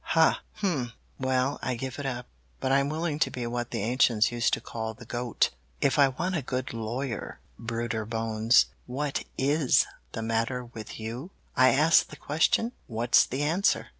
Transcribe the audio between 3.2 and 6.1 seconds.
be what the ancients used to call the Goat. If I